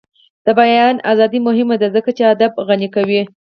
د 0.45 0.47
بیان 0.59 0.95
ازادي 1.11 1.39
مهمه 1.47 1.75
ده 1.81 1.87
ځکه 1.95 2.09
چې 2.17 2.23
ادب 2.33 2.51
غني 2.67 2.89
کوي. 2.95 3.21